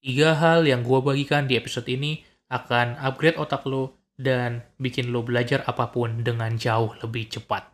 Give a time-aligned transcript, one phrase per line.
[0.00, 5.20] Tiga hal yang gue bagikan di episode ini akan upgrade otak lo dan bikin lo
[5.20, 7.68] belajar apa pun dengan jauh lebih cepat.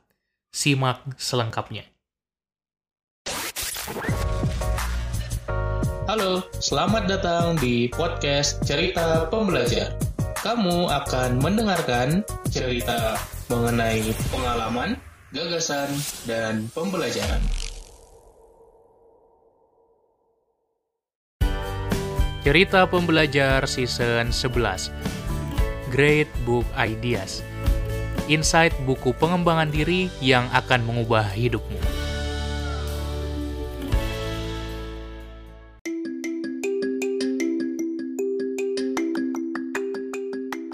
[0.51, 1.87] Simak selengkapnya.
[6.11, 9.95] Halo, selamat datang di podcast Cerita Pembelajar.
[10.43, 14.03] Kamu akan mendengarkan cerita mengenai
[14.35, 14.99] pengalaman,
[15.31, 15.95] gagasan,
[16.27, 17.66] dan pembelajaran.
[22.47, 24.95] Cerita Pembelajar Season 11
[25.91, 27.43] Great Book Ideas
[28.31, 31.75] Insight buku pengembangan diri yang akan mengubah hidupmu.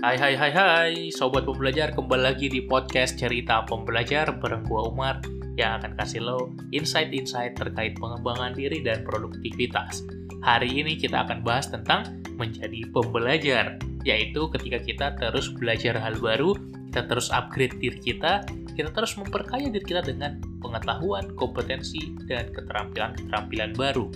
[0.05, 5.25] Hai hai hai hai, Sobat Pembelajar kembali lagi di podcast Cerita Pembelajar bareng gua Umar
[5.57, 10.22] yang akan kasih lo insight-insight terkait pengembangan diri dan produktivitas.
[10.43, 16.59] Hari ini kita akan bahas tentang menjadi pembelajar, yaitu ketika kita terus belajar hal baru,
[16.91, 18.43] kita terus upgrade diri kita,
[18.75, 24.11] kita terus memperkaya diri kita dengan pengetahuan, kompetensi, dan keterampilan-keterampilan baru.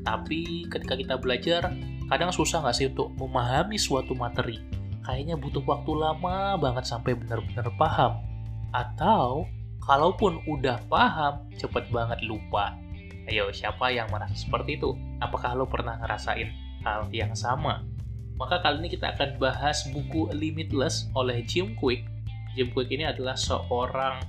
[0.00, 1.68] Tapi ketika kita belajar,
[2.08, 4.56] kadang susah nggak sih untuk memahami suatu materi?
[5.04, 8.24] Kayaknya butuh waktu lama banget sampai benar-benar paham.
[8.72, 9.44] Atau,
[9.84, 12.85] kalaupun udah paham, cepet banget lupa.
[13.26, 14.94] Ayo, siapa yang merasa seperti itu?
[15.18, 16.46] Apakah lo pernah ngerasain
[16.86, 17.82] hal yang sama?
[18.38, 22.06] Maka kali ini kita akan bahas buku Limitless oleh Jim Quick.
[22.54, 24.22] Jim Quick ini adalah seorang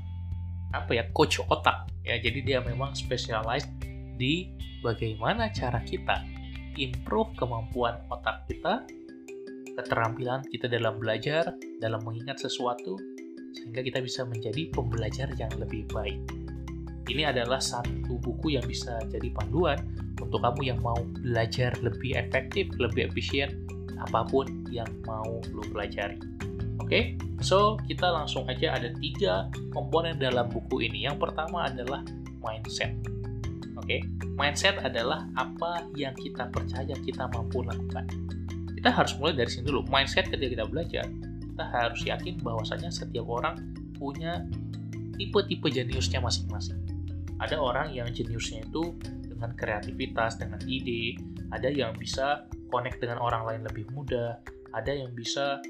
[0.73, 2.17] apa ya coach otak ya.
[2.17, 3.69] Jadi dia memang specialized
[4.17, 4.49] di
[4.81, 6.25] bagaimana cara kita
[6.81, 8.81] improve kemampuan otak kita,
[9.77, 12.97] keterampilan kita dalam belajar, dalam mengingat sesuatu,
[13.53, 16.36] sehingga kita bisa menjadi pembelajar yang lebih baik
[17.07, 19.79] ini adalah satu buku yang bisa jadi panduan
[20.19, 23.63] untuk kamu yang mau belajar lebih efektif, lebih efisien,
[24.01, 26.19] apa pun yang mau lo pelajari.
[26.77, 27.03] Oke, okay?
[27.41, 31.09] so kita langsung aja ada tiga komponen dalam buku ini.
[31.09, 32.05] Yang pertama adalah
[32.43, 32.93] mindset.
[33.75, 33.99] Oke, okay?
[34.37, 38.05] mindset adalah apa yang kita percaya kita mampu lakukan.
[38.77, 39.89] Kita harus mulai dari sini dulu.
[39.89, 41.05] Mindset ketika kita belajar,
[41.49, 43.57] kita harus yakin bahwasanya setiap orang
[43.97, 44.45] punya
[45.17, 46.86] tipe-tipe jeniusnya masing-masing
[47.37, 48.97] ada orang yang jeniusnya itu
[49.29, 51.17] dengan kreativitas, dengan ide,
[51.53, 54.41] ada yang bisa connect dengan orang lain lebih mudah,
[54.73, 55.61] ada yang bisa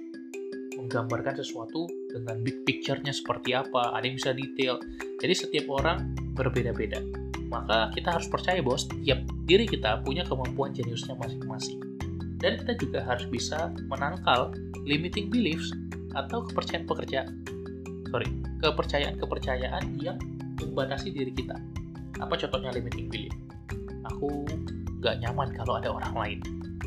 [0.78, 4.78] menggambarkan sesuatu dengan big picture-nya seperti apa, ada yang bisa detail.
[5.20, 7.02] Jadi setiap orang berbeda-beda.
[7.50, 11.82] Maka kita harus percaya bahwa setiap diri kita punya kemampuan jeniusnya masing-masing.
[12.38, 14.54] Dan kita juga harus bisa menangkal
[14.86, 15.74] limiting beliefs
[16.14, 17.34] atau kepercayaan-kepercayaan
[18.08, 18.30] sorry,
[18.64, 20.18] kepercayaan-kepercayaan yang
[20.62, 21.58] membatasi diri kita.
[22.18, 23.34] Apa contohnya limiting belief?
[24.16, 24.48] Aku
[25.04, 26.40] gak nyaman kalau ada orang lain.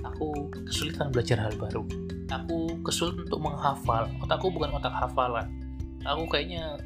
[0.03, 1.87] Aku kesulitan belajar hal baru.
[2.31, 4.11] Aku kesulitan untuk menghafal.
[4.23, 5.47] Otakku bukan otak hafalan.
[6.03, 6.81] Aku kayaknya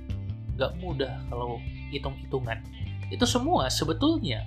[0.58, 1.58] gak mudah kalau
[1.94, 2.58] hitung-hitungan.
[3.08, 4.42] Itu semua sebetulnya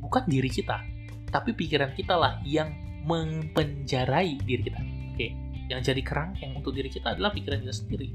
[0.00, 0.80] bukan diri kita,
[1.28, 2.72] tapi pikiran kita lah yang
[3.04, 4.80] mempenjarai diri kita.
[5.12, 5.34] Oke,
[5.68, 8.08] yang jadi kerangkeng untuk diri kita adalah pikiran kita sendiri.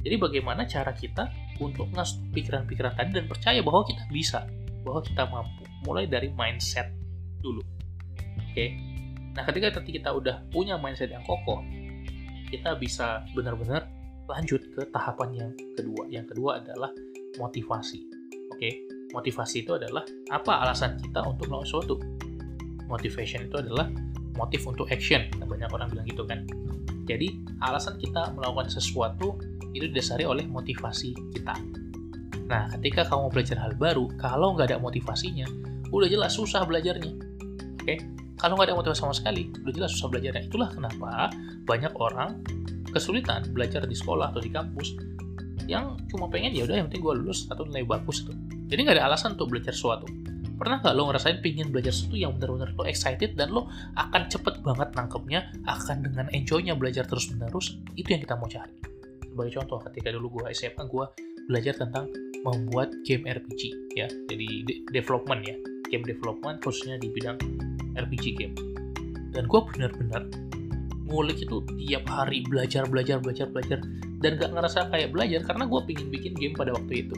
[0.00, 1.28] Jadi bagaimana cara kita
[1.60, 4.48] untuk ngasih pikiran-pikiran tadi dan percaya bahwa kita bisa,
[4.80, 5.64] bahwa kita mampu.
[5.84, 6.88] Mulai dari mindset
[7.44, 7.60] dulu.
[8.50, 8.76] Oke.
[9.36, 11.60] Nah, ketika nanti kita udah punya mindset yang kokoh,
[12.48, 13.86] kita bisa benar-benar
[14.26, 16.02] lanjut ke tahapan yang kedua.
[16.08, 16.90] Yang kedua adalah
[17.36, 18.00] motivasi.
[18.56, 18.88] Oke.
[19.10, 21.94] Motivasi itu adalah apa alasan kita untuk melakukan sesuatu.
[22.86, 23.90] Motivation itu adalah
[24.38, 25.26] motif untuk action.
[25.34, 26.46] Banyak orang bilang gitu kan.
[27.10, 29.34] Jadi, alasan kita melakukan sesuatu
[29.74, 31.54] itu didasari oleh motivasi kita.
[32.50, 35.46] Nah, ketika kamu belajar hal baru, kalau nggak ada motivasinya,
[35.94, 37.14] udah jelas susah belajarnya.
[37.78, 37.94] Oke?
[38.40, 40.50] Kalau nggak ada motivasi sama sekali, udah jelas susah belajarnya.
[40.50, 41.30] Itulah kenapa
[41.68, 42.42] banyak orang
[42.90, 44.98] kesulitan belajar di sekolah atau di kampus
[45.70, 48.34] yang cuma pengen ya udah yang penting gue lulus atau nilai bagus tuh.
[48.66, 50.10] Jadi nggak ada alasan untuk belajar sesuatu.
[50.58, 54.58] Pernah nggak lo ngerasain pingin belajar sesuatu yang benar-benar lo excited dan lo akan cepet
[54.66, 55.40] banget nangkepnya,
[55.70, 58.89] akan dengan enjoynya belajar terus-menerus, itu yang kita mau cari
[59.40, 61.04] sebagai contoh ketika dulu gue SMA gue
[61.48, 62.12] belajar tentang
[62.44, 64.04] membuat game RPG ya.
[64.28, 65.56] Jadi de development ya.
[65.88, 67.40] Game development khususnya di bidang
[67.96, 68.52] RPG game.
[69.32, 70.28] Dan gue benar-benar
[71.08, 73.80] ngulik itu tiap hari belajar belajar belajar belajar
[74.20, 77.16] dan gak ngerasa kayak belajar karena gue pingin bikin game pada waktu itu.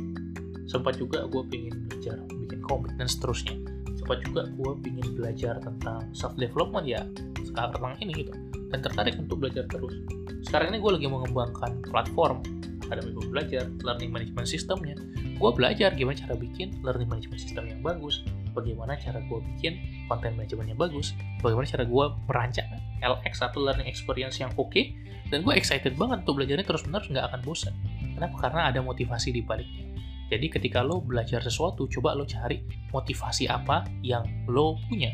[0.71, 3.59] Sempat juga gue pingin belajar bikin komik dan seterusnya.
[3.99, 7.03] Sempat juga gue pingin belajar tentang self development ya
[7.43, 8.31] sekarang ini gitu.
[8.71, 12.43] Dan tertarik untuk belajar terus sekarang ini gue lagi mengembangkan platform
[12.87, 17.81] akademi gue belajar learning management systemnya gue belajar gimana cara bikin learning management system yang
[17.81, 18.23] bagus
[18.53, 22.69] bagaimana cara gue bikin konten manajemennya bagus, bagaimana cara gue merancang
[23.01, 24.93] LX atau learning experience yang oke, okay,
[25.33, 27.75] dan gue excited banget untuk belajarnya terus-menerus nggak akan bosan.
[28.15, 28.37] Kenapa?
[28.49, 29.89] Karena ada motivasi di baliknya.
[30.33, 35.13] Jadi ketika lo belajar sesuatu, coba lo cari motivasi apa yang lo punya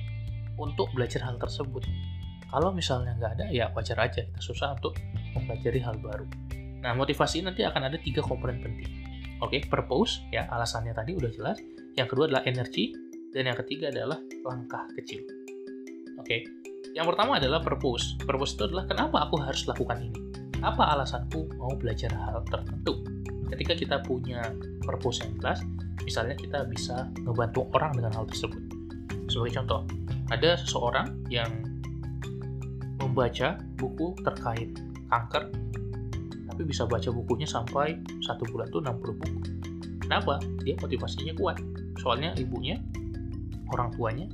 [0.59, 1.87] untuk belajar hal tersebut.
[2.49, 4.99] Kalau misalnya nggak ada, ya wajar aja kita susah untuk
[5.39, 6.27] mempelajari hal baru.
[6.83, 8.87] Nah, motivasi nanti akan ada tiga komponen penting.
[9.39, 11.59] Oke, okay, purpose, ya alasannya tadi udah jelas.
[11.95, 12.95] Yang kedua adalah energi,
[13.31, 15.23] dan yang ketiga adalah langkah kecil.
[16.19, 16.41] Oke, okay.
[16.95, 18.19] yang pertama adalah purpose.
[18.23, 20.19] Purpose itu adalah kenapa aku harus lakukan ini?
[20.59, 22.99] Apa alasanku mau belajar hal tertentu?
[23.49, 24.43] Ketika kita punya
[24.83, 25.63] purpose yang jelas,
[26.03, 28.63] misalnya kita bisa ngebantu orang dengan hal tersebut.
[29.31, 29.81] Sebagai contoh,
[30.35, 31.49] ada seseorang yang
[32.99, 34.75] membaca buku terkait
[35.09, 35.49] kanker
[36.49, 39.29] tapi bisa baca bukunya sampai satu bulan tuh 60 buku.
[40.03, 40.43] Kenapa?
[40.67, 41.63] dia motivasinya kuat.
[42.03, 42.83] Soalnya ibunya
[43.71, 44.27] orang tuanya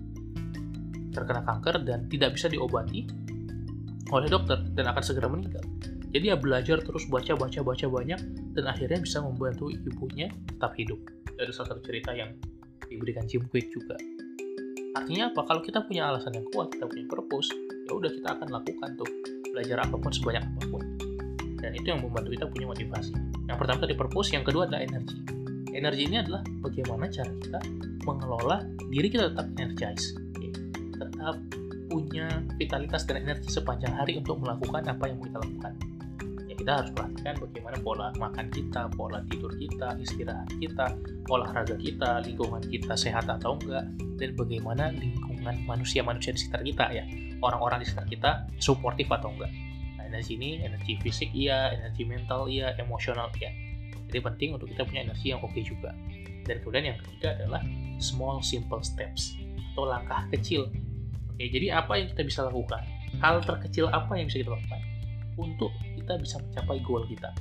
[1.13, 3.07] terkena kanker dan tidak bisa diobati
[4.09, 5.63] oleh dokter dan akan segera meninggal.
[6.15, 8.21] Jadi dia belajar terus baca baca baca banyak
[8.55, 10.99] dan akhirnya bisa membantu ibunya tetap hidup.
[11.37, 12.35] Ada salah satu cerita yang
[12.87, 13.99] diberikan Jim Quick juga.
[14.95, 15.43] Artinya apa?
[15.43, 17.51] Kalau kita punya alasan yang kuat kita punya purpose
[17.85, 19.11] ya udah kita akan lakukan tuh
[19.55, 20.83] belajar apa pun sebanyak apa pun.
[21.63, 23.15] Dan itu yang membantu kita punya motivasi.
[23.47, 25.19] Yang pertama tadi purpose yang kedua adalah energi.
[25.71, 27.61] Energi ini adalah bagaimana cara kita
[28.05, 28.59] mengelola
[28.93, 30.25] diri kita tetap energize
[30.95, 31.37] tetap
[31.91, 32.27] punya
[32.59, 35.73] vitalitas dan energi sepanjang hari untuk melakukan apa yang kita lakukan.
[36.49, 40.87] Ya kita harus perhatikan bagaimana pola makan kita pola tidur kita istirahat kita
[41.31, 43.87] olahraga kita lingkungan kita sehat atau enggak
[44.19, 47.05] dan bagaimana lingkungan manusia-manusia di sekitar kita ya
[47.45, 49.53] orang-orang di sekitar kita suportif atau enggak.
[50.15, 53.51] Nah, sini energi fisik iya, energi mental iya, emosional iya.
[54.07, 55.91] Jadi penting untuk kita punya energi yang oke juga.
[56.47, 57.63] Dan kemudian yang ketiga adalah
[57.99, 59.35] small simple steps
[59.75, 60.71] atau langkah kecil.
[61.35, 62.87] Oke, jadi apa yang kita bisa lakukan?
[63.19, 64.81] Hal terkecil apa yang bisa kita lakukan
[65.35, 67.35] untuk kita bisa mencapai goal kita?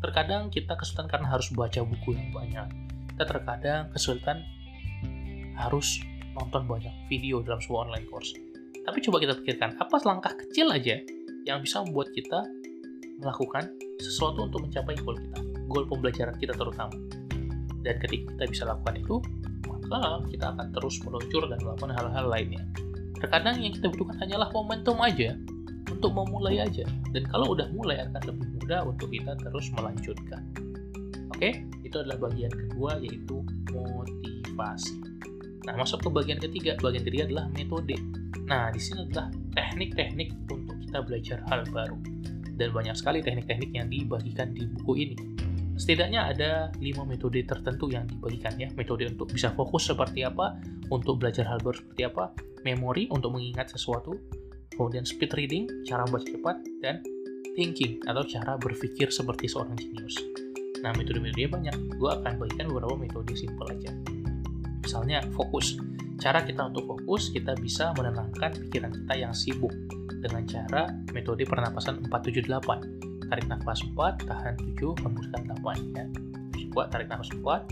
[0.00, 2.68] Terkadang kita kesulitan karena harus baca buku yang banyak.
[3.12, 4.40] Kita terkadang kesulitan
[5.56, 6.00] harus
[6.36, 8.36] nonton banyak video dalam sebuah online course
[8.86, 11.02] tapi coba kita pikirkan, apa langkah kecil aja
[11.42, 12.46] yang bisa membuat kita
[13.18, 13.66] melakukan
[13.98, 16.94] sesuatu untuk mencapai goal kita, goal pembelajaran kita terutama.
[17.82, 19.18] Dan ketika kita bisa lakukan itu,
[19.90, 22.62] maka kita akan terus meluncur dan melakukan hal-hal lainnya.
[23.18, 25.34] Terkadang yang kita butuhkan hanyalah momentum aja,
[25.90, 26.86] untuk memulai aja.
[27.10, 30.42] Dan kalau udah mulai akan lebih mudah untuk kita terus melanjutkan.
[31.34, 33.42] Oke, itu adalah bagian kedua yaitu
[33.74, 34.94] motivasi.
[35.66, 36.78] Nah, masuk ke bagian ketiga.
[36.78, 37.98] Bagian ketiga adalah metode.
[38.46, 41.98] Nah, di sini adalah teknik-teknik untuk kita belajar hal baru.
[42.56, 45.16] Dan banyak sekali teknik-teknik yang dibagikan di buku ini.
[45.76, 48.70] Setidaknya ada 5 metode tertentu yang dibagikan ya.
[48.78, 50.56] Metode untuk bisa fokus seperti apa,
[50.88, 52.32] untuk belajar hal baru seperti apa,
[52.64, 54.16] memori untuk mengingat sesuatu,
[54.72, 57.04] kemudian speed reading, cara membaca cepat, dan
[57.58, 60.16] thinking atau cara berpikir seperti seorang jenius.
[60.80, 61.76] Nah, metode-metode banyak.
[62.00, 63.92] Gue akan bagikan beberapa metode simple aja.
[64.86, 65.74] Misalnya, fokus
[66.16, 69.72] Cara kita untuk fokus, kita bisa menenangkan pikiran kita yang sibuk
[70.24, 73.28] dengan cara metode pernapasan 478.
[73.28, 76.08] Tarik nafas 4, tahan 7, hembuskan 8 ya.
[76.72, 77.68] Coba tarik nafas 4,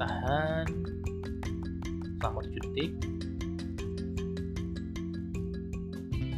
[0.00, 0.64] tahan
[2.16, 2.90] selama 7 detik.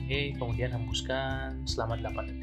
[0.02, 2.41] Oke, kemudian hembuskan selama 8 detik.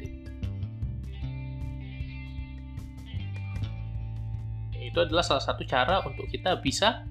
[4.80, 7.04] Itu adalah salah satu cara untuk kita bisa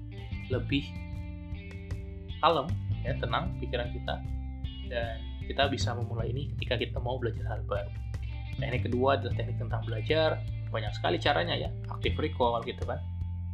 [0.50, 0.82] lebih
[2.42, 2.66] kalem
[3.06, 4.14] ya tenang pikiran kita.
[4.90, 7.90] Dan kita bisa memulai ini ketika kita mau belajar hal baru.
[8.58, 10.42] Teknik kedua adalah teknik tentang belajar.
[10.70, 11.70] Banyak sekali caranya ya.
[11.88, 12.98] Aktif recall gitu kan.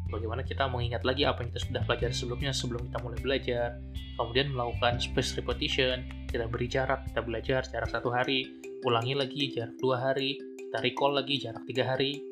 [0.06, 3.68] Bagaimana kita mengingat lagi apa yang kita sudah pelajari sebelumnya sebelum kita mulai belajar.
[4.16, 6.08] Kemudian melakukan space repetition.
[6.26, 8.48] Kita beri jarak kita belajar jarak satu hari.
[8.82, 10.38] Ulangi lagi jarak dua hari.
[10.56, 12.25] Kita recall lagi jarak tiga hari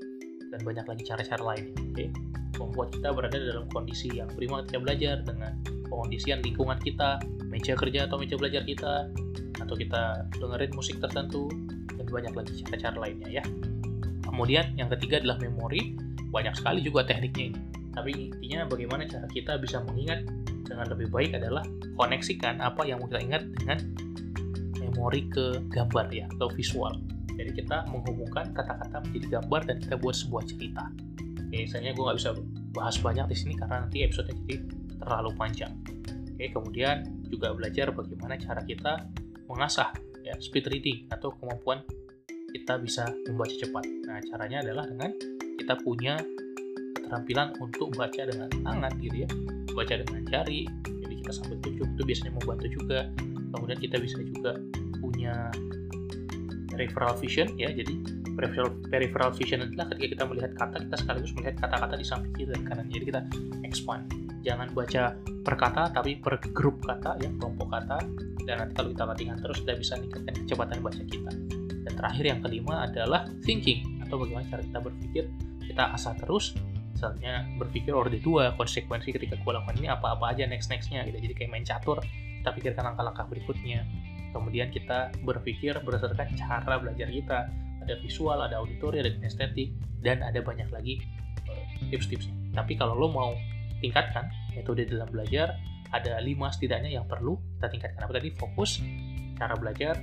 [0.54, 2.08] dan banyak lagi cara-cara lain oke okay?
[2.58, 5.52] membuat kita berada dalam kondisi yang prima ketika belajar dengan
[5.90, 7.18] pengondisian lingkungan kita,
[7.50, 9.10] meja kerja atau meja belajar kita,
[9.58, 11.50] atau kita dengerin musik tertentu,
[11.94, 13.44] dan banyak lagi cara-cara lainnya ya.
[14.26, 15.94] Kemudian yang ketiga adalah memori,
[16.34, 17.60] banyak sekali juga tekniknya ini.
[17.94, 20.26] Tapi intinya bagaimana cara kita bisa mengingat
[20.66, 21.62] dengan lebih baik adalah
[21.94, 23.78] koneksikan apa yang kita ingat dengan
[24.82, 26.98] memori ke gambar ya, atau visual.
[27.34, 30.84] Jadi kita menghubungkan kata-kata menjadi gambar dan kita buat sebuah cerita.
[31.44, 32.30] Oke, sayangnya gue nggak bisa
[32.74, 34.56] bahas banyak di sini karena nanti episode jadi
[34.98, 35.72] terlalu panjang.
[36.34, 36.96] Oke, kemudian
[37.30, 38.92] juga belajar bagaimana cara kita
[39.46, 39.90] mengasah
[40.24, 41.84] ya speed reading atau kemampuan
[42.54, 43.84] kita bisa membaca cepat.
[44.06, 45.10] Nah, caranya adalah dengan
[45.58, 46.16] kita punya
[46.98, 49.28] keterampilan untuk baca dengan tangan gitu ya.
[49.74, 50.62] Baca dengan jari,
[51.24, 53.08] kita sambil tunjuk itu biasanya membantu juga
[53.56, 54.52] kemudian kita bisa juga
[55.00, 55.48] punya
[56.74, 57.70] peripheral vision ya.
[57.70, 57.94] Jadi
[58.34, 62.50] peripheral, peripheral vision adalah ketika kita melihat kata kita sekaligus melihat kata-kata di samping kiri
[62.50, 62.86] dan kanan.
[62.90, 63.20] Jadi kita
[63.62, 64.02] expand.
[64.44, 67.98] Jangan baca per kata tapi per grup kata ya kelompok kata.
[68.44, 71.32] Dan nanti kalau kita latihan terus kita bisa meningkatkan kecepatan baca kita.
[71.84, 75.24] Dan terakhir yang kelima adalah thinking atau bagaimana cara kita berpikir.
[75.64, 76.52] Kita asah terus
[76.94, 81.18] misalnya berpikir orde dua konsekuensi ketika gue lakukan ini apa-apa aja next nextnya gitu.
[81.18, 81.98] Jadi kayak main catur
[82.44, 83.88] kita pikirkan langkah-langkah berikutnya
[84.34, 87.38] kemudian kita berpikir berdasarkan cara belajar kita.
[87.86, 89.70] Ada visual ada auditori ada kinestetik
[90.02, 90.98] dan ada banyak lagi
[91.46, 91.64] uh,
[91.94, 92.34] tips-tipsnya.
[92.56, 93.30] Tapi kalau lo mau
[93.78, 94.26] tingkatkan
[94.58, 95.54] metode dalam belajar
[95.94, 98.00] ada lima setidaknya yang perlu kita tingkatkan.
[98.02, 98.34] Apa tadi?
[98.34, 98.82] Fokus
[99.38, 99.94] cara belajar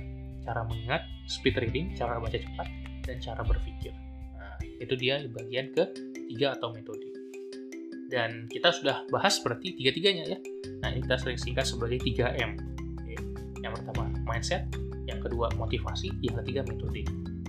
[0.42, 2.66] cara mengingat speed reading cara baca cepat
[3.04, 3.92] dan cara berpikir.
[4.38, 5.84] Nah, itu dia bagian ke
[6.32, 7.04] tiga atau metode.
[8.08, 10.38] Dan kita sudah bahas berarti tiga-tiganya ya.
[10.84, 12.71] Nah ini kita sering singkat sebagai 3M Oke.
[13.62, 14.66] Yang pertama mindset.
[15.06, 16.14] Yang kedua motivasi.
[16.22, 17.02] Yang ketiga metode.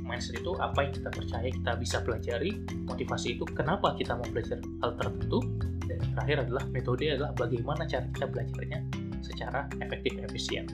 [0.04, 2.52] Mindset itu apa yang kita percaya kita bisa pelajari.
[2.86, 5.40] Motivasi itu kenapa kita mau belajar hal tertentu.
[5.84, 8.80] Dan yang terakhir adalah metode adalah bagaimana cara kita belajarnya
[9.24, 10.66] secara efektif efisien.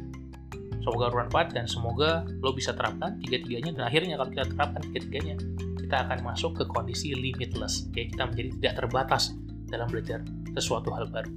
[0.80, 5.36] Semoga bermanfaat dan semoga lo bisa terapkan tiga-tiganya dan akhirnya kalau kita terapkan tiga-tiganya
[5.78, 7.90] kita akan masuk ke kondisi limitless.
[7.92, 9.34] Oke, kita menjadi tidak terbatas
[9.68, 10.24] dalam belajar
[10.56, 11.30] sesuatu hal baru.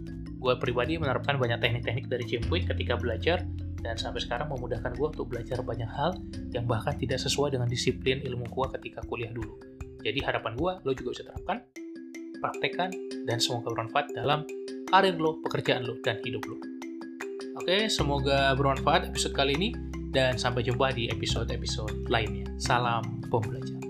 [0.42, 3.46] Gue pribadi menerapkan banyak teknik-teknik dari Jimpuit ketika belajar
[3.82, 6.14] dan sampai sekarang memudahkan gue untuk belajar banyak hal
[6.54, 9.58] yang bahkan tidak sesuai dengan disiplin ilmu gue ketika kuliah dulu.
[10.02, 11.58] Jadi harapan gue, lo juga bisa terapkan,
[12.38, 12.90] praktekkan,
[13.26, 14.46] dan semoga bermanfaat dalam
[14.90, 16.58] karir lo, pekerjaan lo, dan hidup lo.
[17.62, 19.70] Oke, semoga bermanfaat episode kali ini,
[20.10, 22.46] dan sampai jumpa di episode-episode lainnya.
[22.58, 23.81] Salam pembelajar.